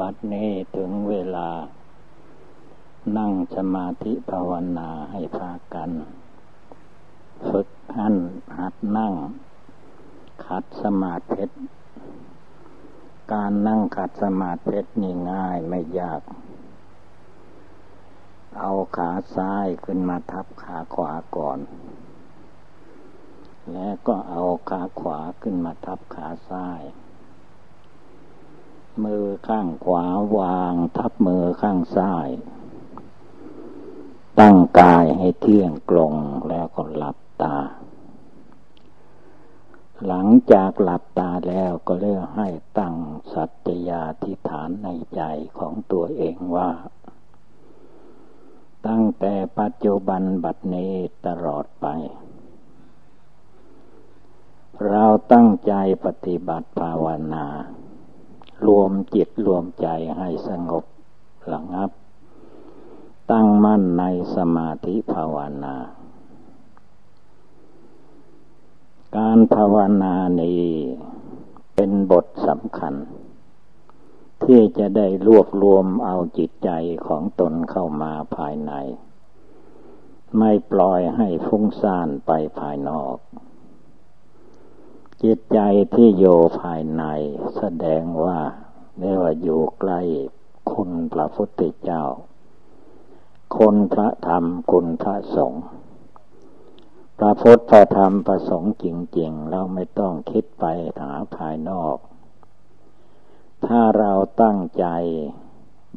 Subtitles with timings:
[0.00, 1.50] บัดนี้ถึงเวลา
[3.16, 5.90] นั่งสมาธิภาวนาให้พากัน
[7.48, 8.16] ฝึกหัน
[8.58, 9.14] หัดนั่ง
[10.46, 11.44] ขัดสมาธิ
[13.32, 16.22] การนั่งขัดสมาธินี่ง่ายไม่ยาก
[18.58, 21.58] เอาขาซ้ายขึ้นมาทับขาขวาก่อน
[23.72, 26.82] แล้วก็เอาขาขวาขึ้นมาทับขาซ้าย
[29.04, 30.04] มือข้างขวา
[30.36, 32.28] วาง ทับมือข้างซ้าย
[34.40, 36.14] ตั้งกายให้เที่ยงกลง
[36.48, 37.56] แล้วก็หลับตา
[40.06, 42.94] หลังจากหลับตาแล้วก็เรียกให้ตั้ง
[43.32, 45.22] สัตยาธิฐานในใจ
[45.58, 46.70] ของตัวเองว่า
[48.86, 50.92] ตั้งแต่ปัจจุบันบัดนี้
[51.26, 51.86] ตลอดไป
[54.88, 55.72] เราตั้งใจ
[56.04, 57.46] ปฏิบัติภาวนา
[58.66, 59.86] รวมจิตรวมใจ
[60.18, 60.84] ให้สงบ
[61.52, 61.90] ระงับ
[63.30, 65.76] ตั้งมั่นในสมาธิภาวนา
[69.16, 70.64] การภาวนานี้
[71.74, 72.94] เป็นบทสำคัญ
[74.44, 76.70] ที่จะได้รวบรวมเอาจิตใจ
[77.06, 78.72] ของตนเข้ามาภายใน
[80.38, 83.16] ไม่ปล่อยให้ฟุ้งซ่านไปภายนอก
[85.24, 85.60] จิตใจ
[85.94, 87.04] ที่อยู่ภายใน
[87.56, 88.38] แสดงว่า
[88.98, 90.00] เรียกว่าอยู่ใกล้
[90.72, 92.04] คุณพระพุทธเจ้า
[93.56, 95.64] คนพระธรรมคุณพระสงฆ์
[97.18, 98.86] พระพุทธพระธรรมพระสงฆ์จ
[99.18, 100.64] ริง ๆ เราไม่ต้องคิดไป
[101.00, 101.96] หาภายนอก
[103.66, 104.12] ถ้าเรา
[104.42, 104.86] ตั้งใจ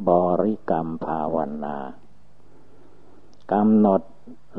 [0.10, 0.12] บ
[0.44, 1.78] ริกรรมภาวนา
[3.52, 4.02] กำหนด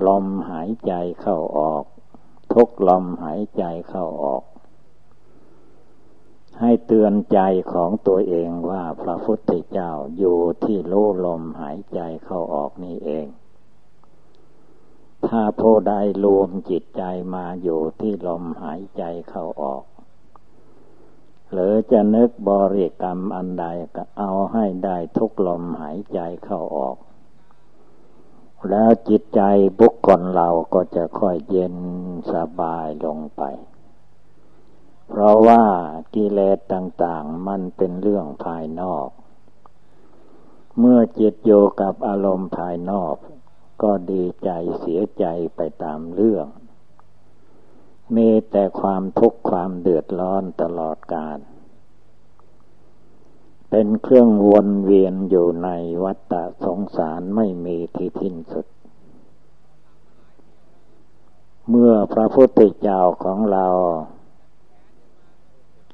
[0.06, 1.84] ลมหายใจเข้าออก
[2.52, 4.42] ทุกลมหายใจเข้าออก
[6.60, 7.38] ให้เตือนใจ
[7.72, 10.94] ของตัวเองว่าพระพุทธเจ้าอยู่ที่โล
[11.26, 13.26] ลมหายใจเข้าออกนี่เอง
[15.28, 17.02] ถ้าผู้ใดรวมจิตใจ
[17.34, 19.84] มาอยู่ที่ลมหายใจเข้าออก
[21.52, 26.96] หรือจะนึกบริกรรมอันใดก็เอาให้ได้ทุกลมหายใจเข้าออก
[28.70, 29.40] แล้วจิตใจ
[29.80, 31.76] บุคคลเราก็จะค่อยเย็น
[32.32, 33.42] สบายลงไป
[35.08, 35.64] เพราะว่า
[36.14, 39.08] กิเลสต่างๆ มันเป็นเรื่องภายนอก
[40.78, 43.16] เมื่อจิตโยกับอารมณ์ภายนอก
[43.82, 44.50] ก็ดีใจ
[44.80, 45.24] เสียใจ
[45.56, 46.46] ไปตามเรื่อง
[48.16, 51.38] มีแต่ความทุกข์ความเดือดร้อนตลอดกาล
[53.70, 55.70] เป็นเครื่องวนเวียนอยู่ใน
[56.04, 58.66] วัฏฏะสงสารไม่มีที่ทิ้นสุด
[61.68, 63.66] เมื่อพระพุทธเจ้าของเรา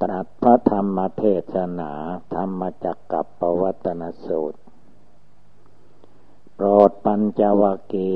[0.03, 1.25] ตรัสพระธรรมเท
[1.55, 1.93] ศนา
[2.35, 4.59] ธรรมจักกับปวัตนสูตร
[6.55, 7.63] โปรดปัญจว
[7.93, 8.13] กี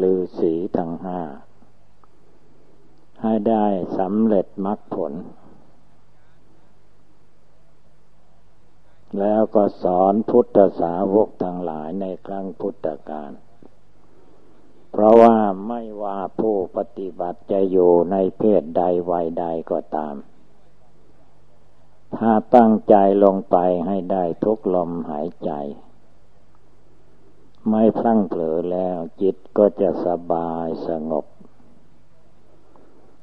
[0.00, 1.20] ลือสีทั้งห้า
[3.22, 3.66] ให้ได้
[3.98, 5.12] สำเร็จมรรคผล
[9.18, 13.32] แล้วก็สอนพุทธสาวกทั้งหลายในครั้งพุทธกาล
[14.90, 15.36] เพราะว่า
[15.68, 20.14] ไม่ว่าผู้ปฏิบัติจะอยู่ในเพศใดวัยใดก็ตาม
[22.16, 25.50] ถ้าตั้งใจลงไปให้ได้ทุกลมหายใจ
[27.68, 31.24] ไม่พลั้งเผลอแล้วจิตก็จะสบายสงบ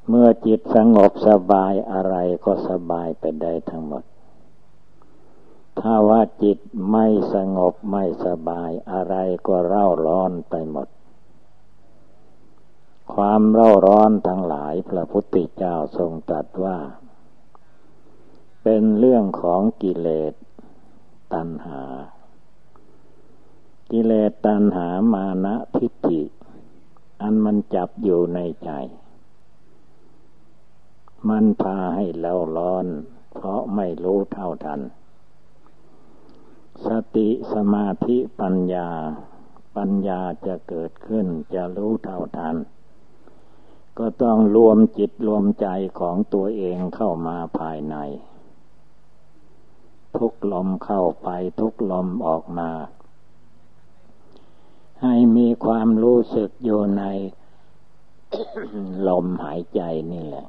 [0.10, 2.16] เมื่อจิตสงบสบายอะไร
[2.46, 4.04] ก็สบายไปได้ทั้งหมด
[5.80, 6.58] ถ้าว่าจิต
[6.92, 9.16] ไม่สงบไม่สบายอะไร
[9.48, 10.88] ก็เร่าร้อนไปหมด
[13.14, 16.78] ความเร่าร้อนทั้งหลายพระพุทธเจ้าทรงตรัสว่า
[18.68, 20.34] เป็นเรื่องของกิเลส
[21.34, 21.84] ตัณหา
[23.92, 26.22] กิเลสตัณหามานะทิฏฐิ
[27.22, 28.70] อันมันจับอยู่ในใจ
[31.30, 32.86] มันพาให้เราร้อน
[33.34, 34.82] เพราะไม่รู้เท่าทัน
[36.86, 38.90] สติสมาธิปัญญา
[39.78, 42.56] ปัญญาจะเกิดขึ้นจะรู้เท่าทัน
[43.98, 45.68] ก็ต้องรวมจิตรวมใจ
[46.00, 47.98] ของตัวเองเข้ามาภายใน
[50.18, 51.30] ทุกลมเข้าไป
[51.60, 52.70] ทุกลมออกมา
[55.02, 57.04] ให้มีความรู้สึกอยู่ใน
[59.08, 59.82] ลมหายใจ
[60.12, 60.48] นี่แหละ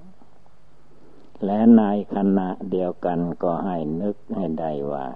[1.44, 1.82] และใน
[2.14, 5.06] ขณะเดียวกันก็ให้นึกให้ได้ว่า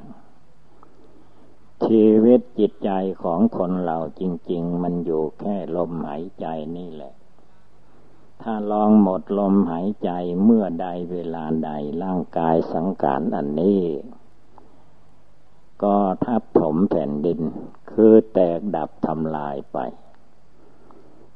[1.87, 2.91] ชีวิตจิตใจ
[3.23, 7.14] ของคนเราจริง ๆ มันอยู่แค่ลมหายใจนี่แหละ
[8.43, 10.11] ถ้าลองหมดลมหายใจ
[10.44, 11.70] เมื่อใดเวลาใด
[12.02, 13.81] ร่างกายสังขารอันนี้
[15.82, 17.40] ก็ทับถมแผ่นดิน
[17.92, 19.78] คือแตกดับทำลายไป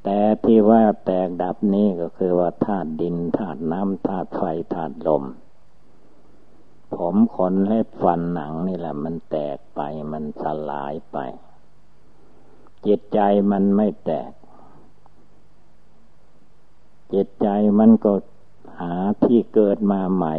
[0.05, 4.43] แต่ที่ว่าแตกดับนี้ก็คือว่าธาตุดินธาตุน้ำธาตุไฟ
[4.75, 5.25] ธาตุลม
[6.95, 9.81] ผมขนเล็บฟันหนังนี่แหละ มันแตกไป
[10.13, 11.19] มันสลายไป
[12.87, 13.21] จิตใจ
[13.51, 14.33] มันไม่แตก
[17.13, 17.49] จิตใจ
[17.79, 18.13] มันก็
[18.81, 18.95] หา
[19.25, 20.37] ที่เกิดมาใหม่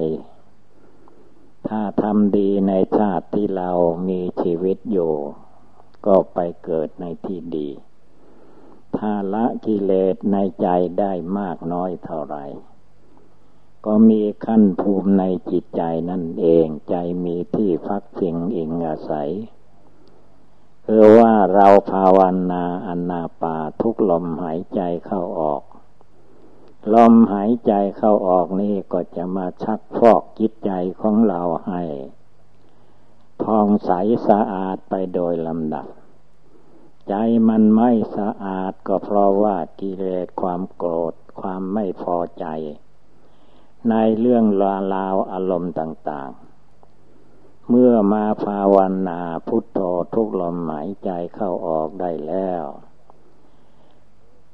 [1.67, 3.71] ถ้าทำดีในชาติที่เรา
[4.09, 5.13] มีชีวิตอยู่
[6.05, 7.69] ก็ไปเกิดในที่ดี
[8.97, 10.67] ถ้าละกิเลสในใจ
[10.99, 12.37] ได้มากน้อยเท่าไร
[13.85, 19.31] ก็มีขั้นภูมิในจิตใจนั่นเองใจมีที่พักพิงอิงอาศัย
[20.85, 22.19] คือว่าเราภาว
[22.51, 25.63] นาอนาปาทุกลมหายใจเข้าออก
[26.93, 30.71] ลมหายใจเข้าออกนี่ก็จะมาชักฟอกจิตใจ
[31.01, 31.83] ของเราให้
[33.41, 33.91] พองใส
[34.27, 35.87] สะอาดไปโดยลำดับ
[37.09, 37.13] ใจ
[37.49, 42.45] มันไม่สะอาดก็เพราะว่ากิเลสความโกรธความไม่พอใจ
[43.89, 48.77] ในเรื่องลาลาวอารมณ์ต่างๆ เมื่อมาภาว
[49.07, 49.79] นาพุทโธ
[50.13, 52.63] ทุกลมหายใจเข้าออกได้แล้ว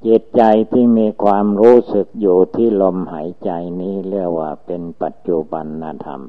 [0.07, 3.51] จิตใจที่มีความรู้สึกอยู่ที่ลมหายใจ
[3.81, 5.67] นี้เรียกว่าเป็นปัจจุบัน
[6.05, 6.21] ธรรม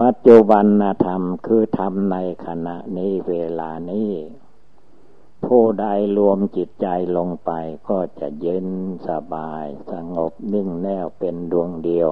[0.00, 0.66] ปัจจุบัน
[1.04, 2.16] ธรรมคือธรรมใน
[2.46, 4.12] ขณะนี้เวลานี้
[5.44, 5.86] ผู้ใด
[6.18, 6.86] รวมจิตใจ
[7.16, 7.50] ลงไป
[7.88, 8.68] ก็จะเย็น
[9.08, 12.08] สบายสงบนิ่งแน่วเป็นดวงเดียว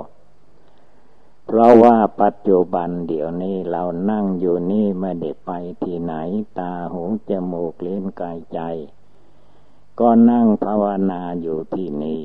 [1.46, 5.50] เพราะว่าปัจจุบันเดี๋ยวนี้เรานั่งอยู่นี่ไม่ได้ไป
[5.84, 6.14] ที่ไหน
[6.58, 8.60] ตาหูจมูกลิ้นกายใจ
[10.00, 12.23] ก็นั่งภาวนาอยู่ที่นี่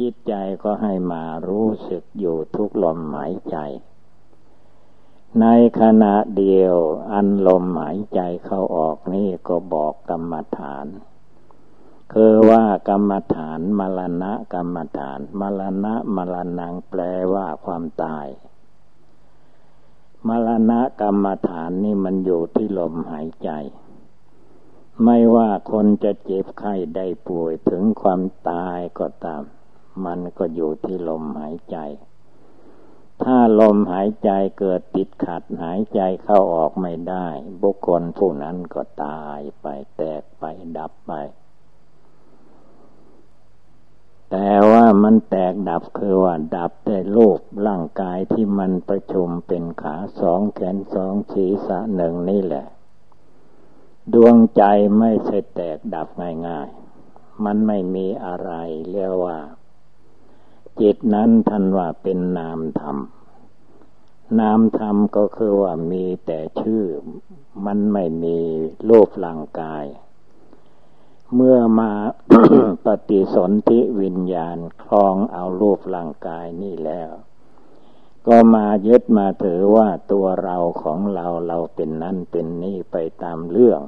[0.00, 0.32] จิตใจ
[0.62, 3.56] ก็ให้มารู้สึกอยู่ทุกลมหายใจ
[5.40, 5.46] ใน
[5.80, 6.76] ขณะเดียว
[7.12, 10.86] อันลมหายใจเข้าออกนี่ก็บอกกรรมฐาน
[12.12, 17.00] คือว่ากรรมฐานมรณะกรรมฐานมรณะมรณังแปล
[17.32, 18.26] ว่าความตาย
[20.28, 23.50] มรณะกรรมฐานนี่มันอยู่ที่ลมหายใจ
[25.02, 28.20] ไม่ว่าคนจะเจ็บไข้ได้ป่วยถึงความ
[28.50, 29.42] ตายก็ตาม
[30.04, 31.76] มันก็อยู่ที่ลมหายใจ
[33.22, 37.26] ถ้าลมหายใจเกิดติดขัดหายใจเข้าออกไม่ได้
[37.62, 40.44] บุคคลผู้นั้นก็ตายไปแตกไป
[40.78, 41.12] ดับไป
[44.30, 52.66] แต่ว่ามันแตกดับคือว่าดับแต่โลกร่างกายที่มันประชุมเป็นขาสองแขนสองศีรษะหนึ่งนี่แหละ
[54.12, 54.62] ดวงใจ
[54.98, 56.08] ไม่ใช่แตกดับ
[56.46, 58.50] ง่ายๆ มันไม่มีอะไร
[58.90, 59.38] เรียกว่า
[60.80, 62.98] จิตนั้นท่านว่าเป็นนามธรรม
[64.40, 66.84] นามธรรมก็คือว่ามีแต่ชื่อ
[67.66, 68.38] มันไม่มี
[68.88, 69.84] รูปร่างกาย
[71.34, 71.92] เมื่อมา
[72.84, 77.10] ปฏิสนธิวิญญาณคลองเอารูปร่างกายนี่แล้ว
[78.26, 83.80] ก็มายึดมาถือว่าตัวเราของเราเราเป็นนั่นเป็นนี่ไปตามเรื่อง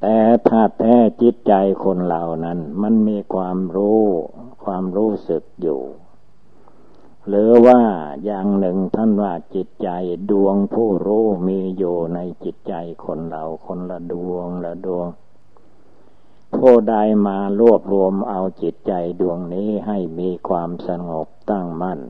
[0.00, 0.18] แต่
[0.48, 1.52] ถ้าแท้จิตใจ
[1.84, 4.02] คนเหล่านั้น มันมีความรู้
[4.64, 5.82] ความรู้สึกอยู่
[7.28, 7.82] หรือว่า
[8.24, 9.88] อย่างหนึ่งท่านว่าจิตใจ
[10.30, 15.06] ดวงผู้รู้มีอยู่ในจิตใจคนเราคนละดวงละดวง
[16.56, 16.94] ผู้ใด
[17.26, 22.00] มารวบรวมเอาจิตใจดวงนี้ให้มีความสงบตั้งมั่น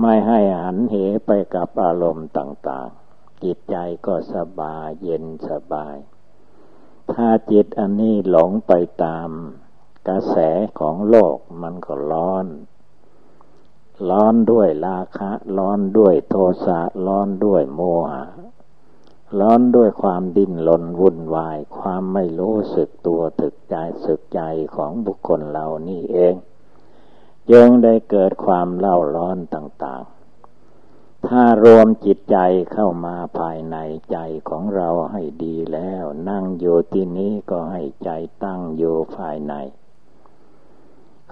[0.00, 0.94] ไม่ให้หันเห
[1.26, 5.96] ไปกับอารมณ์ต่าง ๆ จิตใจก็สบายเย็นสบาย
[7.12, 8.72] ถ้าจิตอันนี้หลงไป
[9.04, 9.28] ตาม
[10.08, 10.36] กระแส
[10.78, 12.46] ของโลกมันก็ร้อน
[14.10, 16.34] ร้อนด้วยราคะ ร้อนด้วยโท
[16.66, 17.80] สะ ร้อนด้วยโม
[18.12, 18.24] หะ
[19.40, 24.40] ร้อนด้วยความดิ้นรนวุ่นวาย ความไม่รู้สึกตัวถึกใจสึกใจ
[24.76, 26.34] ของบุคคลเหล่านี้เอง
[27.50, 32.36] จึงได้เกิดความเล่าร้อนต่างๆ ถ้ารวมจิตใจ
[32.72, 33.76] เข้ามาภายใน
[34.10, 34.18] ใจ
[34.48, 38.10] ของเราให้ดีแล้ว นั่งอยู่ที่นี้ก็ให้ใจ
[38.44, 39.54] ตั้งอยู่ภายใน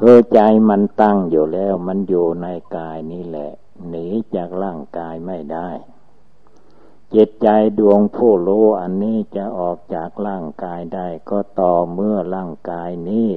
[0.01, 3.53] คือใจมันตั้งอยู่แล้วมันอยู่ในกายนี้แหละ
[3.89, 5.71] หนีจากร่างกายไม่ได้
[7.15, 7.49] จิตใจ
[7.79, 13.31] ดวงผู้รู้อันนี้จะออกจากร่างกายได้ก็ต่อเมื่อร่างกายนี้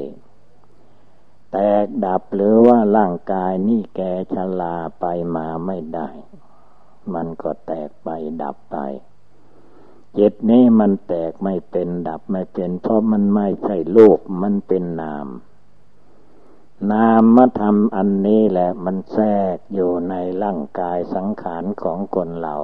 [1.55, 4.01] แตกดับหรือว่าร่างกายนี่แก
[4.33, 5.05] ชลาไป
[5.35, 6.09] มาไม่ได้
[7.13, 8.09] มันก็แตกไป
[8.43, 8.77] ดับไป
[10.17, 15.27] จิตนี้มันแตกไม่เป็นดับไม่เป็น เพราะมันไม่ใช่โลกมันเป็นนาม
[16.91, 22.55] นามมาทำอันนี้แหละมันแทรกอยู่ในร่างกายสังขารของคนเรา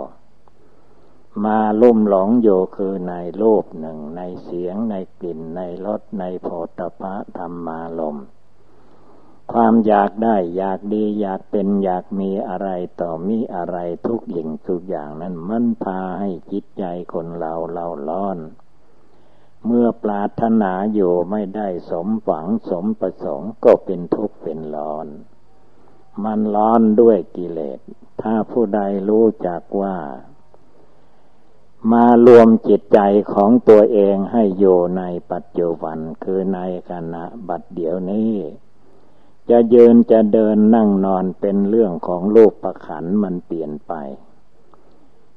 [1.46, 6.48] มาลุ่มหลงอยู่คือในรูปหนึ่งในเสียงในกลิ่นในรสในโผ
[6.80, 8.18] ฏฐะธรรมาลม
[9.54, 12.70] ความอยากได้อยากดีอยากเป็นอยากมีอะไร
[13.02, 13.78] ต่อมีอะไร
[14.08, 18.38] ทุกอย่างทุกอย่างนั้นมันพาให้จิตใจคนเราเราร้อน
[19.66, 25.08] เมื่อปรารถนาอยู่ไม่ได้สมหวังสมประสงค์ก็เป็นทุกข์เป็นร้อน
[26.24, 27.80] มันร้อนด้วยกิเลส
[28.22, 29.98] ถ้าผู้ใดรู้จักว่า
[31.92, 33.00] มารวมจิตใจ
[33.34, 38.34] ของตัวเองให้อยู่ในปัจจุบันคือในขณะบัดเดี๋ยวนี้
[39.50, 43.94] จะยืนจะเดินนั่งนอนเป็นเรื่องของรูปประขันมันเปลี่ยนไป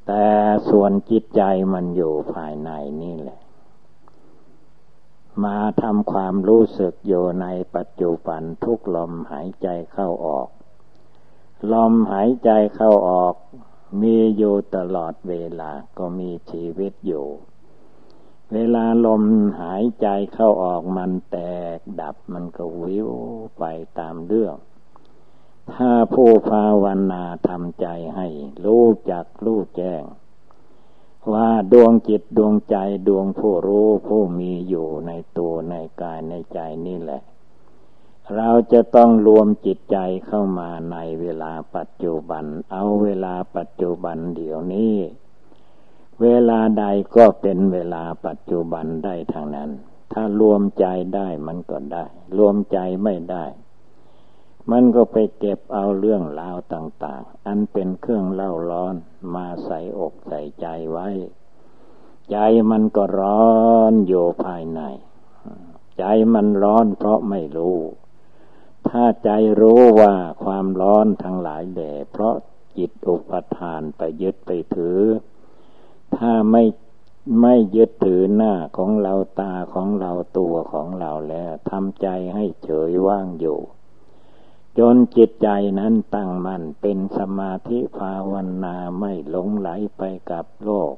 [0.06, 0.26] แต่
[0.68, 1.42] ส่วนจิตใจ
[1.72, 2.70] มันอยู่ภายใน
[3.02, 3.40] นี่แหละ
[5.44, 10.48] มาทำความรู้สึกอยู่ในปัจจุบันทุกลมหายใจเข้าออก
[11.72, 13.34] ลมหายใจเข้าออก
[14.02, 17.26] มีอยู่ตลอดเวลาก็มีชีวิตอยู่
[18.52, 19.22] เวลาลม
[19.60, 21.38] หายใจเข้าออกมันแต
[21.76, 23.10] กดับมันก็วิว
[23.58, 23.64] ไป
[23.98, 24.56] ตามเรื่อง
[25.74, 28.28] ถ้าผู้ภาวนาทำใจให้
[28.64, 30.02] รู้จักรู้แจ้ง
[31.32, 32.76] ว่าดวงจิตดวงใจ
[33.08, 37.22] ดวงผู้รู้ผู้มีอยู่ในตัวในกายในใจนี่แหละ
[38.36, 44.94] เราจะต้องรวมจิตใจเข้ามาในเวลาปัจจุบัน เอาเวลาปัจจุบันเดี๋ยวนี้
[46.22, 46.84] เวลาใด
[47.16, 49.70] ก็เป็นเวลาปัจจุบันได้ทางนั้น
[50.12, 52.04] ถ้ารวมใจได้มันก็ได้
[52.38, 53.44] รวมใจไม่ได้
[54.70, 58.94] มันก็ไปเก็บเอาเรื่องราวต่าง ๆ อันเป็นเครื่องเล่าร้อน
[59.34, 61.08] มาใส่อกใส่ใจไว้
[62.30, 62.36] ใจ
[62.70, 63.52] มันก็ร้อ
[63.90, 64.80] นอยู่ภายใน
[65.98, 67.78] ใจมันร้อนเพราะไม่รู้
[68.88, 70.14] ถ้าใจรู้ว่า
[70.44, 72.34] ความร้อนทั้งหลายแด่เพราะ
[72.78, 75.00] จิตอุปทานไปยึดไปถือ
[76.16, 76.64] ถ้าไม่
[77.40, 83.60] ไม่ยึดถือหน้าของเราตาของเราตัวของเราแล้วทำใจให้เฉยว่างอยู่
[84.78, 88.32] จนจิตใจนั้นตั้งมั่นเป็นสมาธิภาว
[88.64, 90.94] นาไม่หลงไหลไปกับโลก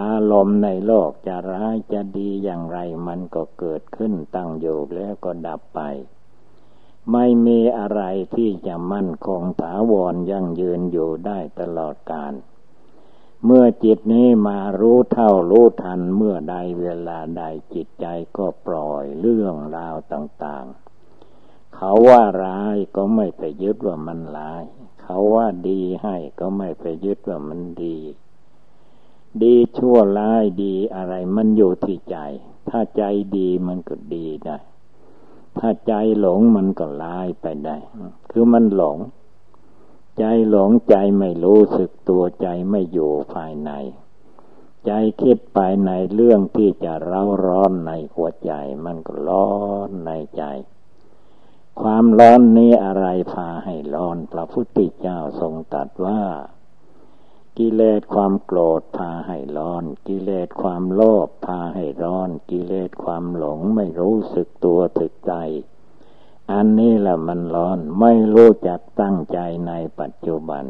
[0.00, 5.80] อารมณ์ในโลกจะร้ายจะดีอย่างไรมันก็เกิดขึ้นตั้งอยู่แล้วก็ดับไป
[7.12, 8.02] ไม่มีอะไร
[8.34, 12.32] ที่จะมั่นคงถาวรยั่งยืนอยู่ได้ตลอดกาล
[13.46, 17.42] เมื่อจิตนี้มารู้เท่ารู้ทันเมื่อใดเวลาใด
[17.74, 18.06] จิตใจ
[18.36, 24.62] ก็ปล่อยเรื่องราวต่างๆ เขาว่าร้ายก็ไม่ไปยึดว่ามันร้าย
[25.02, 27.98] เขาว่าดีให้ก็ไม่ไปยึดว่ามันดี
[29.42, 32.16] ดีชั่วร้ายดีอะไรมันอยู่ที่ใจ
[32.68, 33.02] ถ้าใจ
[33.36, 34.58] ดีมันก็ดีได้
[35.58, 37.76] ถ้าใจหลงมันก็ลายไปได้
[38.30, 38.98] คือมันหลง
[40.18, 43.70] ใจหลงใจไม่รู้สึกตัวใจไม่อยู่ภายใน
[44.86, 44.92] ใจ
[45.22, 48.52] คิดไปในเรื่องที่จะเร้าร้อนในหัวใจ
[48.84, 49.50] มันก็ร้อ
[49.88, 50.44] นในใจ
[51.80, 56.22] ความร้อนนี้อะไรพาให้ร้อนพระพุทธเจ้าทรงตรัสว่า
[57.58, 65.34] กิเลสความโกรธพาให้ร้อน กิเลสความโลภพาให้ร้อน กิเลสความหลงไม่รู้สึกตัวถึกใจ
[66.50, 70.64] อันนี้แหละมันร้อนไม่รู้จักตั้งใจในปัจจุบัน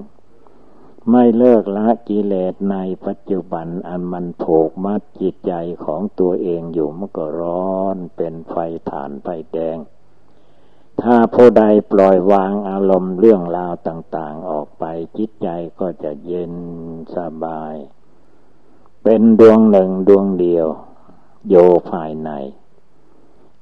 [1.10, 2.76] ไม่เลิกละกิเลสใน
[3.06, 5.52] ปัจจุบันอันมันผูกมัดจิตใจ
[5.84, 8.56] ของตัวเองอยู่มันก็ร้อนเป็นไฟ
[8.90, 9.78] ฐานไฟแดง
[11.02, 14.84] ถ้าผู้ใดปล่อยวางอารมณ์เรื่องราวต่างๆออกไป
[15.18, 15.48] จิตใจ
[15.80, 16.54] ก็จะเย็น
[17.16, 17.74] สบาย
[19.02, 20.66] เป็นดวงหนึ่งดวงเดียว
[21.48, 21.54] โย
[21.90, 22.30] ภายใน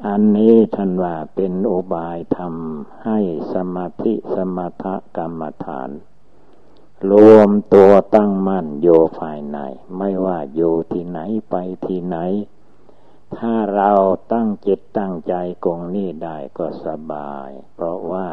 [0.07, 3.19] อันนี้ท่านว่าเป็นอุบายทำให้
[3.55, 4.85] สมาธิสมถ
[5.17, 5.91] กรรมฐาน
[7.13, 8.89] รวมตัวตั้งมั่นโย
[9.21, 9.59] ภายใน
[9.99, 11.55] ไม่ว่าอยู่ที่ไหนไป
[11.87, 12.17] ที่ไหน
[13.37, 13.93] ถ้าเรา
[14.33, 18.29] ตั้งจิตตั้งใจกงนี้ได้ก็สบาย เพราะว่า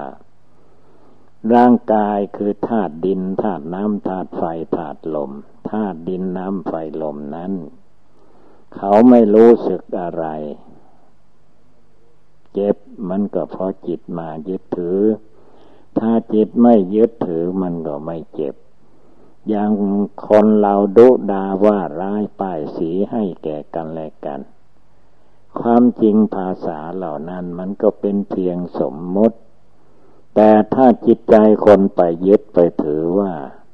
[1.53, 4.43] ร่างกายคือธาตุดินธาตุน้ำธาตุไฟ
[4.77, 5.31] ธาตุลม
[5.71, 7.53] ธาตุดินน้ำไฟลมนั้น
[8.75, 10.25] เขาไม่รู้สึกอะไร
[12.59, 12.77] เจ็บ
[13.09, 14.99] มันก็เพราะจิตมายึดถือ
[15.99, 18.55] ถ้าจิตไม่ยึดถือมันก็ไม่เจ็บ
[19.49, 19.71] อย่าง
[20.27, 24.39] คนเราดุดาว่าร้ายป้ายสีให้แก่กันและกัน
[25.59, 29.37] ความจริงภาษาเหล่านั้นมันก็เป็นเพียงสมมติ
[30.35, 31.35] แต่ถ้าจิตใจ
[31.65, 33.31] คนไปยึดไปถือว่า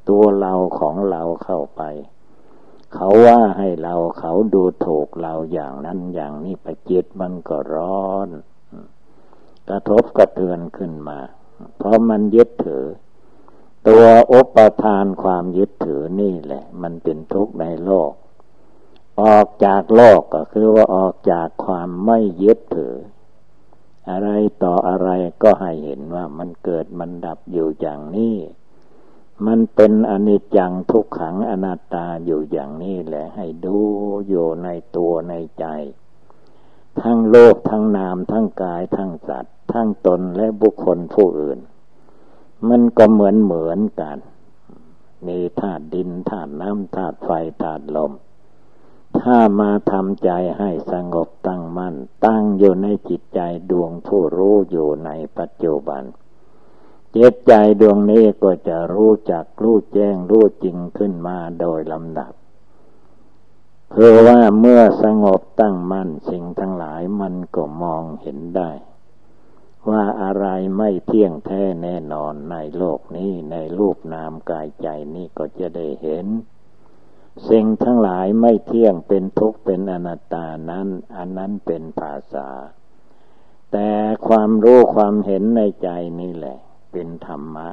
[0.10, 1.82] ตัวเราของเราเข้าไป
[2.94, 8.30] เขาว่าให้เราเขาดูถูกเราอย่างนั้นอย่างนี้ไปจิตมันก็ร้อน
[9.70, 11.20] กระทบกระเทือนขึ้นมา
[11.78, 12.86] เพราะมันยึดถือ
[13.88, 18.12] ตัวอุปทานความยึดถือนี่แหละ มันเป็นทุกข์ในโลก
[19.22, 22.96] ออกจากโลกก็คือว่าออกจากความไม่ยึดถือ
[24.10, 24.30] อะไร
[24.64, 25.10] ต่ออะไร
[25.44, 28.36] ก็ให้เห็นว่ามันเกิดมันดับอยู่อย่างนี้
[29.46, 33.78] มันเป็นอนิจจังทุกขังอนัตตาอยู่อย่างนี้แหละให้ดู
[34.28, 35.66] อยู่ในตัวในใจ
[37.02, 41.60] ทั้งโลกทั้งนาม ทั้งกาย ทั้งสัตว์ ทั้งตนและบุคคลผู้อื่น
[42.70, 44.18] มันก็เหมือนเหมือนกัน
[45.28, 47.30] มีธาตุดินธาตุน้ำธาตุไฟ
[47.64, 48.12] ธาตุลม
[49.20, 51.96] ถ้ามาทำใจให้สงบตั้งมัน่น
[52.26, 53.40] ตั้งอยู่ในจิตใจ
[53.72, 56.04] ดวงผู้รู้อยู่ในปัจจุบัน
[57.12, 62.34] เจตใจดวงนี้ก็จะรู้จักรู้แจ้งรู้จริงขึ้นมาโดยลำดับ
[63.96, 68.72] เพราะว่าเมื่อสงบตั้งมั่นสิ่งทั้งหลายมันก็มองเห็นได้
[69.90, 70.48] ว่าอะไร
[70.78, 76.28] ไม่เที่ยงแท้แน่นอนในโลกนี้ในรูปนามกายใจนี้ก็จะได้เห็น
[77.50, 82.50] สิ่งทั้งหลายไม่เที่ยงเป็นทุกข์เป็นอนัตตานั้น อันนั้นเป็นภาษา
[83.72, 83.90] แต่
[84.28, 85.90] ความรู้ความเห็นในใจ
[86.22, 86.58] นี่แหละ
[86.92, 87.70] เป็นธรรมะ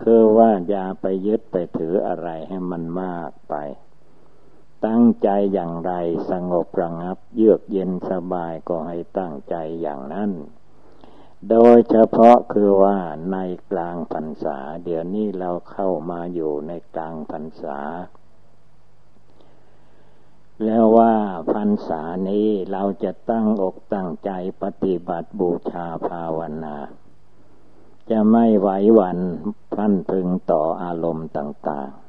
[0.00, 3.54] คือว่าอย่าไปยึดไปถืออะไรให้มันมากไป
[4.84, 5.92] ตั้งใจอย่างไร
[6.30, 10.30] สงบระงับ เยือกเย็นสบายก็ให้ตั้งใจอย่างนั้น
[11.50, 12.98] โดยเฉพาะคือว่า
[13.32, 13.36] ใน
[13.70, 17.78] กลางพรรษา เดี๋ยวนี้เราเข้ามาอยู่ในกลางพรรษา
[20.64, 21.14] แล้วว่า
[21.52, 24.30] พรรษานี้เราจะตั้งอกตั้งใจ
[24.62, 26.76] ปฏิบัติบูชาภาวนา
[28.10, 29.18] จะไม่ไหวหวัน
[29.74, 32.05] พันพึงต่ออารมณ์ต่าง ๆ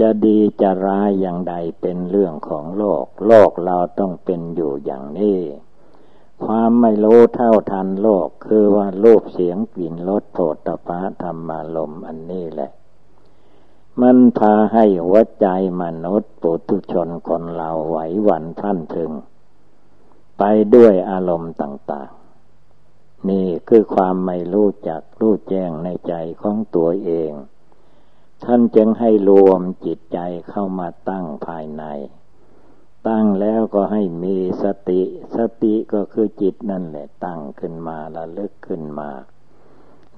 [0.00, 5.40] จะดีจะร้ายอย่างใดเป็นเรื่องของโลก โลกเราต้องเป็นอยู่อย่างนี้
[6.44, 12.70] ความไม่รู้เท่าทันโลกคือว่ารูปเสียงกลิ่นรสโผฏฐะธรรมารมอันนี้แหละ
[14.02, 15.46] มันพาให้หัวใจ
[15.82, 19.10] มนุษย์ปุถุชนคนเราไหวหวั่นท่านถึง
[20.38, 20.42] ไป
[20.74, 27.32] ด้วยอารมณ์ต่างๆ นี่คือความไม่รู้จักรู้แจ้งในใจของตัวเอง
[28.46, 31.84] ท่านจึงให้รวมจิตใจเข้ามาตั้งภายใน
[33.08, 35.02] ตั้งแล้วก็ให้มีสติ
[35.36, 39.10] สติก็คือจิตนั่นแหละตั้งขึ้นมาละลึกขึ้นมา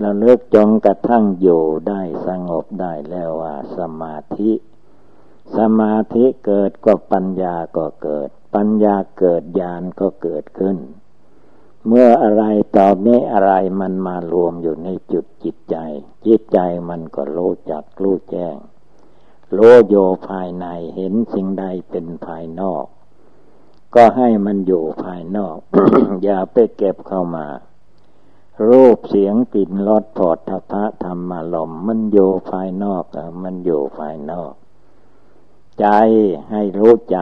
[0.03, 4.53] ละลึกจงกระทั่งอยู่ได้สงบได้แล้วว่าสมาธิ
[5.57, 10.77] สมาธิเกิดก็ปัญญาก็เกิด ปัญญาเกิดญาณก็เกิดขึ้น
[11.91, 12.45] เมื่ออะไร
[12.77, 15.77] ต่อนี้อะไรมันมารวมอยู่ในจุดจิตใจ
[16.27, 18.57] จิตใจมันก็รู้จักรู้แจ้ง
[19.53, 19.95] โลโย
[20.29, 22.85] ภายในเห็นสิ่งใดเป็นภายนอก
[23.95, 25.59] ก็ให้มันอยู่ภายนอก
[26.25, 27.47] อย่าไปเก็บเข้ามา
[28.69, 33.05] รูปเสียงกลิ่นรสผดทพะธรรมลมมันอยู่ภายนอก
[33.45, 34.53] มันอยู่ภายนอก
[35.81, 35.87] ใจ
[36.51, 37.19] ให้รู้ใจ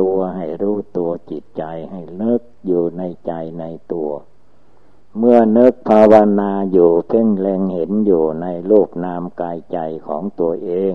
[0.00, 4.10] ตัวให้รู้ตัวจิตใจให้นึก อยู่ในใจในตัว
[5.18, 10.94] เมื่อนึกภาวนาอยู่เพ่งแรงเห็นอยู่ในรูปนามกายใจของตัวเอง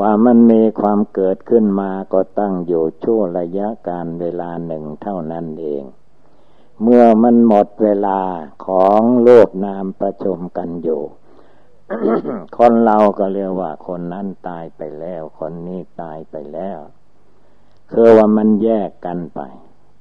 [0.00, 5.84] ว่ามันมีความเกิดขึ้นมาก็ตั้งอยู่ชั่วระยะการเวลาหนึ่งเท่านั้นเอง
[6.82, 8.20] เมื่อมันหมดเวลา
[8.66, 11.02] ของโลกนามประชุมกันอยู่
[12.58, 16.78] คนเราก็เรียกว่าคนนั้นตายไปแล้ว คนนี้ตายไปแล้ว
[17.90, 19.40] คือว่ามันแยกกันไป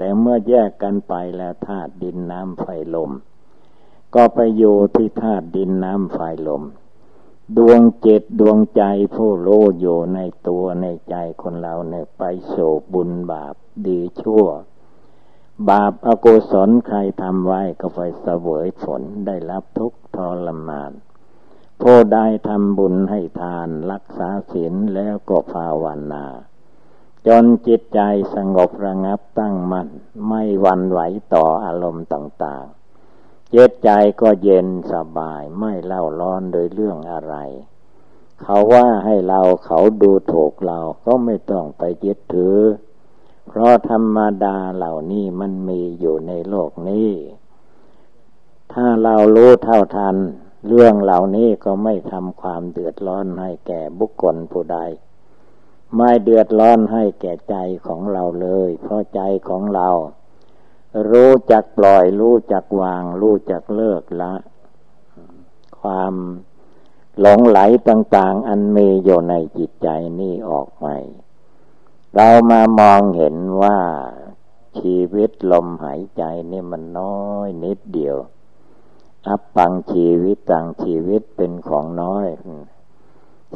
[0.04, 3.12] แต่เมื่อแยกกันไปแล้วธาตุดินน้ำไฟลม
[4.16, 6.63] ก็ไปอยู่ที่ธาตุดินน้ำไฟลม
[7.58, 8.84] ดวงเจตดวงใจ
[9.16, 12.56] ผู้โลอยู่ในตัวในใจคนเราเนี่ยไปโศ
[12.94, 13.56] บุญบาป
[13.88, 14.46] ดีชั่ว
[15.70, 20.92] บาปอากุศลใครทำไว้ก็ไปเสวยผลได้รับทุกทรมาน
[21.82, 26.26] ผู้ได้ทำบุญให้ทานรักษาศีลแล้วก็ภาวนา
[27.28, 28.00] จนจิตใจ
[28.36, 29.88] สงบระงับตั้งมัน่น
[30.28, 31.00] ไม่วันไหว
[31.34, 33.90] ต่ออารมณ์ต่างๆ จิตใจ
[34.22, 37.36] ก็เย็นสบายไม่เล่าร้อนโดยเรื่องอะไร
[38.42, 42.58] เขาว่าให้เราเขาดูถูกเราก็ไม่ต้องไปยึดถือ
[43.48, 47.12] เพราะธรรมดาเหล่านี้มันมีอยู่ในโลกนี้
[48.74, 50.16] ถ้าเรารู้เท่าทัน
[50.68, 54.80] เรื่องเหล่านี้ก็ไม่ทำความเดือดร้อนให้แก่บุคคลผู้ใด
[55.96, 57.56] ไม่เดือดร้อนให้แก่ใจ
[57.88, 59.90] ของเราเลย เพราะใจของเรา
[61.12, 64.34] รู้จักปล่อย รู้จักวาง รู้จักเลิกละ
[65.82, 66.14] ความ
[67.20, 69.88] หลงไหลต่างๆ อันมีอยู่ในจิตใจ
[70.20, 70.86] นี่ออกไป
[72.16, 73.78] เรามามองเห็นว่า
[74.80, 78.18] ชีวิตลมหายใจนี่มันน้อยนิดเดียว
[79.28, 82.28] อัปปังชีวิตต่างชีวิตเป็นของน้อย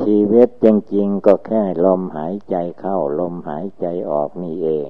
[0.04, 4.90] ชีวิตจริง ๆ ก็แค่ลมหายใจเข้า ลมหายใจออกนี่เอง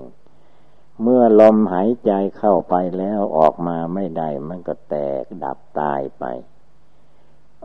[1.02, 6.26] เมื่อลมหายใจเข้าไปแล้วออกมาไม่ได้ มันก็แตกดับตายไป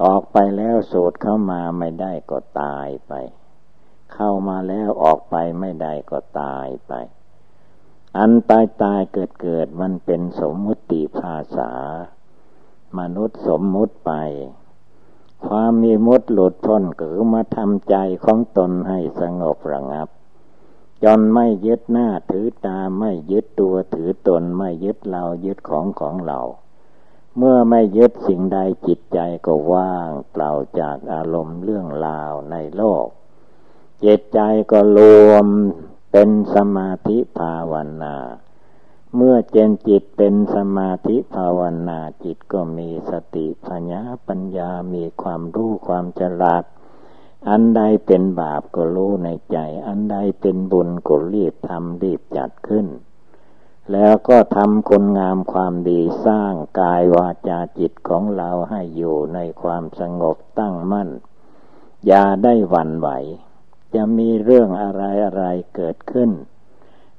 [0.02, 3.12] ออกไปแล้วสูดเข้ามาไม่ได้ก็ตายไป
[4.14, 6.92] เข้ามาแล้วออกไปไม่ได้ก็ตายไป
[8.18, 11.72] อันตายตายเกิดเกิดมันเป็นสมมุติภาษา
[12.98, 14.12] มนุษย์สมมุติไป
[15.46, 20.08] ความมีมุดหลุดพ้นก็คือมาทำใจของตนให้สงบระงับ
[21.04, 26.40] จนไม่ยึดหน้าถือตาไม่ยึดตัวถือตนไม่ยึดเรายึดของของเรา
[27.36, 33.06] เมื่อไม่ยึดสิ่งใดจิตใจก็ว่างเปล่าจากอารมณ์เรื่องราวในโลก
[34.04, 34.40] จิตใจ
[34.72, 35.00] ก็ร
[35.30, 35.46] วม
[36.12, 38.16] เป็นสมาธิภาวนา
[39.16, 46.64] เมื่อเจนจิตเป็นสมาธิภาวนาจิตก็มีสติปัญญาปัญญามีความรู้ความฉลาด
[47.48, 52.86] อันใดเป็นบาปก็รู้ในใจ อันใดเป็นบุญก็รีบทำรีบจัดขึ้น
[53.92, 61.08] แล้วก็ทำคนงามความดีสร้างกายวาจาจิตของเราให้อยู่ในความสงบตั้งมั่น
[62.06, 63.08] อย่าได้หวั่นไหว
[63.94, 65.44] จะมีเรื่องอะไรอะไร
[65.74, 66.30] เกิดขึ้น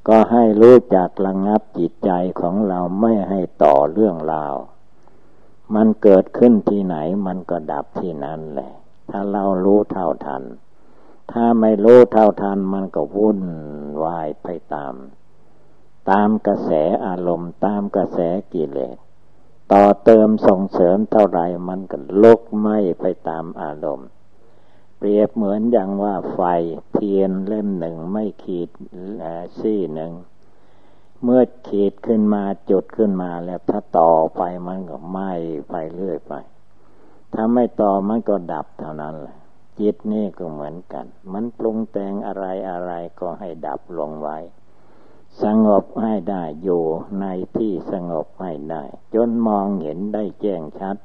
[0.08, 4.56] ก็ให้รู้จักระงงับจิตใจของเราไม่ให้ต่อเรื่องราว
[5.76, 6.96] มันเกิดขึ้นที่ไหน
[7.28, 8.72] มันก็ดับที่นั่นแหละ
[9.10, 10.44] ถ้าเรารู้เท่าทัน
[11.32, 13.42] ถ้าไม่รู้เท่าทันมันก็วุ่น
[14.04, 14.94] วายไปตาม
[16.10, 16.72] ตามกระแส
[17.06, 18.20] อารมณ์ตามกระแส
[18.54, 18.98] กิเลส
[19.72, 21.40] ต่อเติมส่งเสริมเท่าไร
[21.70, 22.68] มันก็ลุกไหม
[23.02, 24.10] ไปตามอารมณ์
[25.06, 26.42] เปรียบเหมือนอย่างว่าไฟ
[26.94, 28.70] เทียนเล่มหนึ่งไม่ขีด
[29.60, 30.12] ซี่หนึ่ง
[31.24, 35.32] เมื่อขีดขึ้นมาจุดขึ้นมาแล้วถ้าต่อไปมันก็ไหม้
[35.70, 36.34] ไปเรื่อยไป
[37.34, 39.38] ถ้าไม่ต่อมันก็ดับเท่านั้นแหละ
[39.80, 44.38] จิตนี่ก็เหมือนกัน มันปรุงแต่งอะไรอะไรก็ให้ดับลงไว้
[45.44, 46.84] สงบให้ได้อยู่
[47.22, 47.26] ใน
[47.58, 48.84] ที่สงบให้ได้
[49.16, 50.98] จนมองเห็นได้แจ้งชัด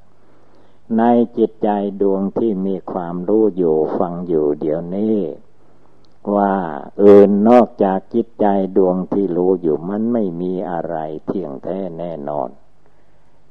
[0.97, 1.03] ใน
[1.39, 1.69] จิตใจ
[2.01, 5.19] ดวงที่มีความรู้อยู่ฟังอยู่เดี๋ยวนี้
[6.37, 6.55] ว่า
[7.03, 8.47] อื่นนอกจากจิตใจ
[8.77, 10.97] ดวงที่รู้อยู่มันไม่มีอะไร
[11.27, 12.49] เที่ยงแท้แน่นอน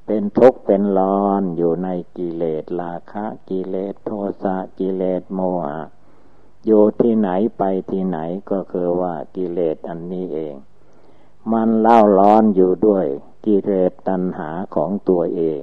[0.06, 4.12] เป็นทุกข์เป็นร้อนอยู่ในกิเลสราคะกิเลสโท
[4.44, 5.80] สะกิเลสโมหะ
[6.66, 8.20] อยู่ที่ไหนไปที่ไหน
[8.52, 10.56] ก็คือว่ากิเลสอันนี้เอง
[11.54, 13.06] มันเล่าร้อนอยู่ด้วย
[13.46, 15.62] กิเลสตัณหาของตัวเอง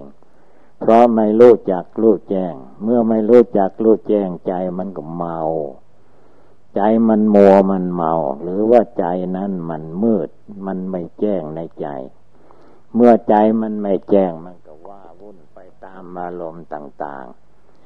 [0.79, 5.39] เพราะไม่รู้จักรู้แจ้ง เมื่อไม่รู้จักรู้แจ้งใจมันก็เมา
[6.75, 9.05] ใจมันมัวมันเมา หรือว่าใจ
[9.37, 10.29] นั้นมันมืด
[10.67, 11.87] มันไม่แจ้งในใจ
[12.95, 17.27] เมื่อใจมันไม่แจ้งมันก็ว่าวุ่นไปตามอารมณ์ต่าง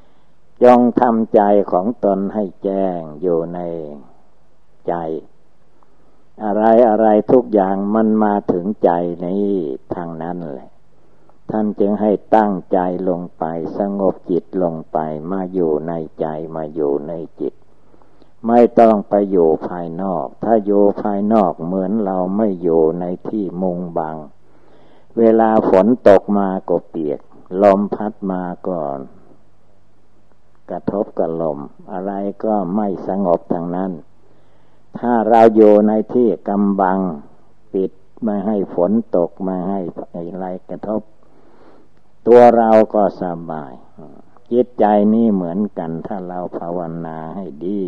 [0.05, 1.41] ๆ จงทำใจ
[1.73, 3.59] ของตนให้แจ้งอยู่ใน
[4.89, 4.95] ใจ
[6.45, 8.91] อะไรอะไรทุกอย่างมันมาถึงใจ
[9.27, 9.51] นี้
[9.95, 10.71] ทางนั้นแหละ
[11.51, 13.45] ท่านจึงให้ตั้งใจลงไป
[13.79, 14.99] สงบจิตลงไป
[15.31, 17.55] มาอยู่ในใจมาอยู่ในจิต
[18.47, 24.17] ไม่ต้องไปอยู่ภายนอก ถ้าอยู่ภายนอกเหมือนเราไม่อยู่ในที่มุงบัง
[25.19, 27.21] เวลาฝนตกมาก็เปียก
[27.63, 28.99] ลมพัดมาก่อน
[30.71, 31.59] กระทบกับลม
[31.93, 32.13] อะไร
[32.45, 33.93] ก็ไม่สงบทางนั้น
[34.99, 36.99] ถ้าเราอยู่ในที่กำบัง
[37.73, 37.91] ปิด
[38.25, 39.81] ไม่ให้ฝนตกไม่ให้
[40.15, 41.03] อะไรกระทบ
[42.31, 43.73] ตัวเราก็สบาย
[44.53, 47.83] จิตใจนี่เหมือนกัน ถ้าเราภาวนาให้ดี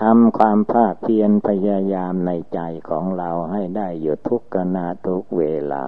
[0.00, 5.84] ทำความภาคเพียรพยายามในใจของเราให้ได้อยู่ทุกขณะทุกเวลา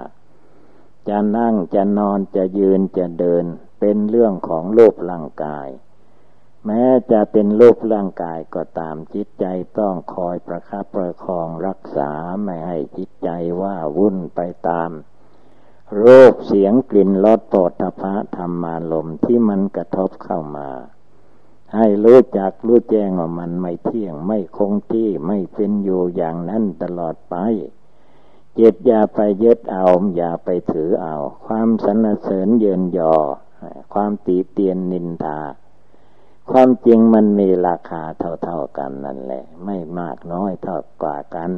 [1.09, 3.45] จะนั่งจะนอนจะยืนจะเดิน
[3.81, 5.69] เป็นเรื่องของรูปร่างกาย
[6.67, 9.45] แม้จะเป็นรูปร่างกายก็ตามจิตใจ
[9.79, 12.13] ต้องคอยประคับประคองรักษา
[12.45, 13.29] ไม่ให้จิตใจ
[13.63, 14.91] ว่าวุ่นไปตาม
[16.03, 20.69] รูปเสียงกลิ่นรสโปฏฐะธรรมารมที่มันกระทบเข้ามา
[21.75, 27.35] ให้รู้จักรู้แจ้งว่ามันไม่เที่ยงไม่คงที่ไม่เป็นอยู่อย่างนั้นตลอดไป
[28.55, 29.85] เจ็ดอย่าไปยึดเอา
[30.17, 33.15] อย่าไปถือเอา ความสรรเสริญเยินยอ
[33.95, 35.41] ความตีเตียนนินทา
[36.51, 38.03] ความจริงมันมีราคา
[38.43, 41.51] เท่าๆกันนั่นแหละ ไม่มากน้อยเท่ากว่ากัน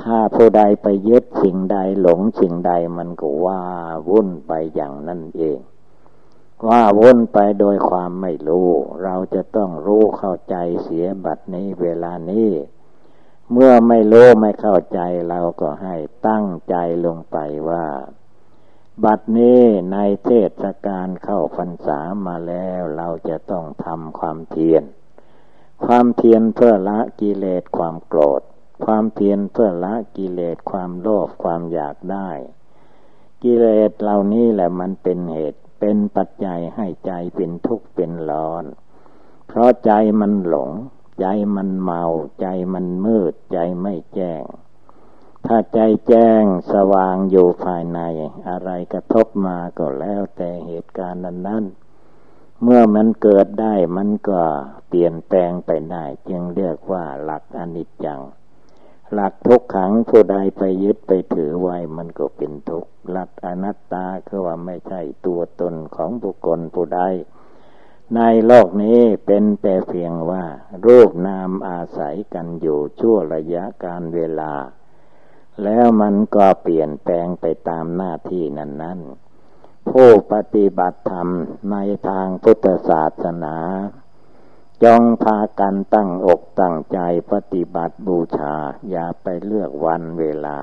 [0.00, 3.64] ถ้าผู้ใดไปยึดสิ่งใดหลงสิ่งใดมันก็ว่า
[4.08, 5.58] วุ่นไปอย่างนั่นเอง
[6.66, 8.68] ว่าวุ่นไปโดยความไม่รู้
[9.02, 12.50] เราจะต้องรู้เข้าใจเสียบัดนี้เวลานี้
[13.52, 15.94] เมื่อไม่รู้ไม่เข้าใจเราก็ให้
[16.28, 17.36] ตั้งใจลงไป
[17.68, 17.86] ว่า
[19.04, 20.30] บัดนี้ในเท
[20.62, 24.84] ศกาลเข้าพรรษามาแล้วเราจะต้องทำความเพียร
[25.84, 28.42] ความเพียรเพื่อละกิเลสความโกรธ
[28.84, 32.28] ความเพียรเพื่อละกิเลสความโลภความอยากได้
[33.42, 38.64] กิเลสเหล่านี้แหละมันเป็นเหตุเป็นปัจจัยให้ใจเป็นทุกข์เป็นร้อน
[39.46, 40.70] เพราะใจมันหลง
[41.20, 42.02] ใจมันเมา
[42.40, 44.44] ใจมันมืด ใจไม่แจ้ง
[45.46, 48.00] ถ้าใจแจ้งสว่างอยู่ภายใน
[48.48, 51.64] อะไรกระทบมาก็แล้วแต่เหตุการณ์นั้นนั้น
[52.62, 54.42] เมื่อมันเกิดได้มันก็
[54.88, 58.20] เปลี่ยนแปลงไปได้ จึงเรียกว่าหลักอนิจจัง
[59.12, 67.00] หลักทุกขังผู้ใดไปยึดไปถือไว้มันก็เป็นทุกข์หลักอนัตตาคือว่าไม่ใช่ตัวตนของบุคคลผู้ใด
[68.16, 70.44] ในโลกนี้เป็นแต่เพียงว่า
[70.86, 74.52] รูปนามอาศัยกันอยู่ชั่วระยะการเวลา
[75.64, 81.28] แล้วมันก็เปลี่ยนแปลงไปตามหน้าที่นั้น ๆ ผู้ปฏิบัติธรรม
[81.70, 81.76] ใน
[82.08, 83.56] ทางพุทธศาสนา
[84.84, 86.98] จงพากันตั้งอกตั้งใจ
[87.32, 88.54] ปฏิบัติบูชา
[88.90, 90.58] อย่าไปเลือกวันเวลา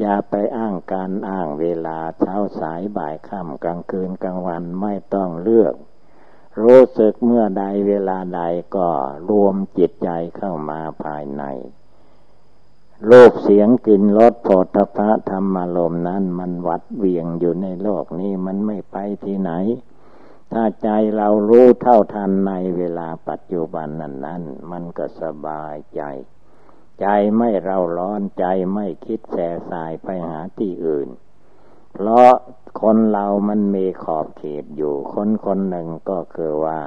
[0.00, 5.74] อย่าไปอ้างการอ้างเวลาเช้าสายบ่ายค่ำกลางคืนกลางวันไม่ต้องเลือก
[6.62, 8.42] รู้สึกเมื่อใดเวลาใด
[8.76, 8.88] ก็
[9.28, 11.44] รวมจิตใจเข้ามาภายใน
[13.08, 19.52] โลกเสียงกลิ่นรสโผฏฐะธรรมารมนั้น มันวัดเวียงอยู่ในโลกนี้มันไม่ไปที่ไหน
[20.52, 26.02] ถ้าใจเรารู้เท่าทันในเวลาปัจจุบันนั้นนั้นมันก็สบายใจ
[27.00, 27.06] ใจ
[27.36, 29.36] ไม่เร่าร้อนใจไม่คิดแส
[29.70, 31.08] สายไปหาที่อื่น
[31.92, 32.32] เพราะ
[32.80, 36.80] คนเรามันมีขอบเขตอยู่ คนคนหนึ่งก็คือว่า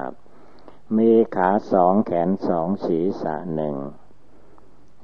[0.97, 3.75] มีขาสองแขนสองศีรษะหนึ่ง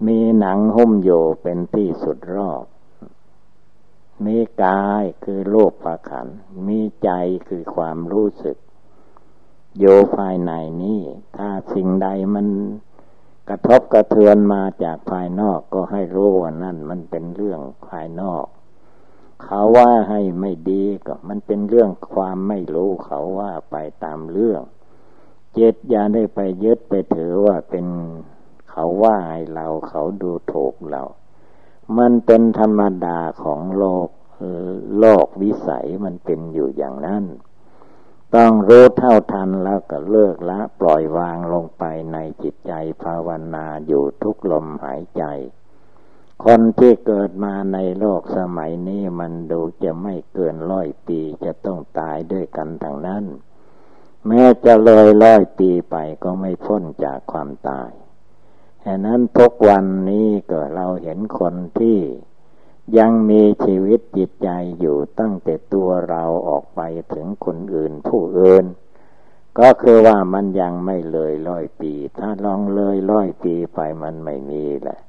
[0.07, 2.63] มีหนังหุ้มอยู่เป็นที่สุดรอบ
[4.23, 6.27] มีกายคือโลกประขัน
[6.67, 7.09] มีใจ
[7.47, 8.57] คือความรู้สึก
[9.79, 9.85] โย
[10.17, 10.51] ภายใน
[10.83, 11.01] นี้
[11.37, 12.47] ถ้าสิ่งใดมัน
[13.49, 18.45] กระทบกระเทือนมาจากภายนอกก็ให้รู้ว่านั่นมันเป็นเรื่องภายนอก
[19.43, 24.61] เขาว่าให้ไม่ดีก็มันเป็นเรื่องความไม่รู้เขาว่าไปตามเรื่อง
[25.53, 27.85] เจตอย่าได้ไปยึดไปถือว่าเป็น
[28.69, 31.03] เขาว่าให้เราเขาดูถูกเรา
[31.97, 34.07] มันเป็นธรรมดาของโลก
[34.99, 37.23] โลกวิสัยมันเป็นอยู่อย่างนั้น
[38.35, 45.23] ต้องรู้เท่าทันแล้วก็เลิกละ ปล่อยวางลงไปในจิตใจภาวนาอยู่ทุกลมหายใจ
[46.45, 53.23] คนที่เกิดมาในโลกสมัยนี้มันดูจะไม่เกินร้อยปีจะต้องตายด้วยกันทั้งนั้น
[54.27, 57.91] แม้จะเลยร้อยปีไปก็ไม่พ้นจากความตาย
[58.85, 61.99] ฉะนั้นทุกวันนี้ก็เราเห็นคนที่
[62.97, 66.81] ยังมีชีวิตจิตใจอยู่ตั้งแต่ตัวเราออกไป
[67.13, 68.65] ถึงคนอื่นผู้อื่น
[69.59, 74.99] ก็คือว่ามันยังไม่เลยร้อยปี ถ้าลองเลยร้อยปีไปมันไม่มีแหละ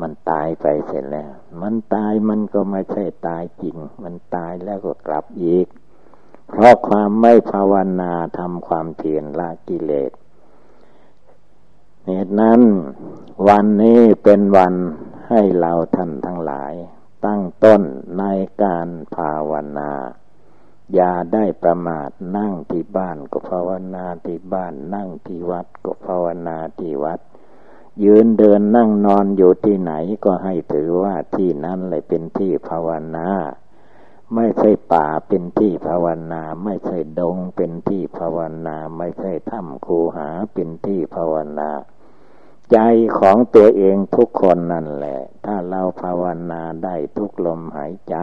[0.00, 5.66] มันตายไปเสร็จแล้ว มันตายมันก็ไม่ใช่ตายจริง มันตายแล้วก็กลับอีก
[6.48, 10.10] เพราะความไม่ภาวนาทำความเพียรละกิเลส
[12.08, 12.60] เหตุนั้น
[13.48, 14.74] วันนี้เป็นวัน
[15.28, 16.72] ให้เราท่านทั้งหลาย
[17.26, 17.82] ตั้งต้น
[18.18, 18.24] ใน
[18.62, 19.92] การภาวนา
[20.94, 27.20] อย่าได้ประมาทนั่งที่บ้านก็ภาวนาที่บ้าน นั่งที่วัดก็ภาวนาที่วัด
[28.04, 29.92] ยืนเดินนั่งนอนอยู่ที่ไหน
[30.24, 33.28] ก็ให้ถือว่าที่นั้นเลยเป็นที่ภาวนา
[34.34, 41.70] ไม่ใช่ป่าเป็นที่ภาวนา ไม่ใช่ดงเป็นที่ภาวนา ไม่ใช่ถ้ำคูหาเป็นที่ภาวนา
[42.72, 42.78] ใจ
[43.18, 48.16] ของตัวเองทุกคนนั่นแหละ ถ้าเราภาวนาได้ทุกลมหายใจ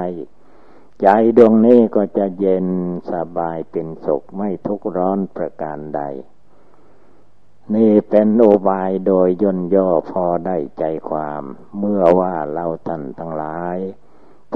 [1.01, 2.67] ใจดวงนี้ก็จะเย็น
[3.11, 6.01] สบายเป็นสุขไม่ทุกร้อนประการใด
[7.75, 11.43] นี่เป็นโอบายโดยย่นย่อพอได้ใจความ
[11.79, 13.77] เมื่อว่าเราท่านทั้งหลาย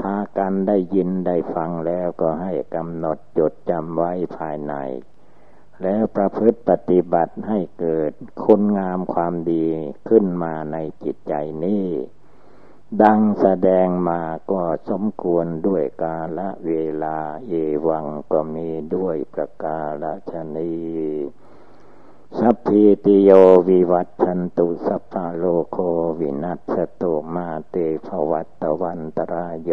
[0.00, 4.74] ถ้ากันได้ยินได้ฟังแล้วก็ให้กำหนดจดจำไว้ภายใน
[5.82, 8.12] แล้วประพฤติปฏิบัติให้เกิด
[8.44, 9.66] คุณงามความดี
[10.08, 11.34] ขึ้นมาในจิตใจ
[11.64, 11.86] นี้
[13.02, 17.52] ดังแสดงมาก็สมควรด้วยกาละเวลา เอ
[17.86, 20.74] วังก็มีด้วยประกาศชนี
[22.38, 23.30] สัพพิติโย
[23.68, 25.78] วิวัตชันตุสัพพะโลโค
[26.20, 29.72] วินัสตุมาเตภวัตวันตรายโย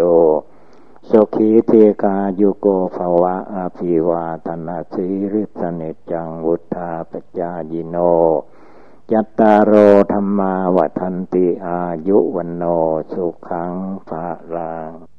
[1.10, 1.72] สุขีเท
[2.04, 7.98] กายุโกภวะอาภิวาธนาสีริสเนจังวุธาปจายิโน
[9.12, 9.74] ยัตตารโอ
[10.12, 12.64] ธรรมาวัทันติอายุวันโน
[13.14, 13.74] สุขัง
[14.08, 15.13] ภาลัง